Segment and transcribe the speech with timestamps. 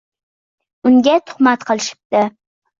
[0.91, 2.27] Unga tuhmat qilishibdi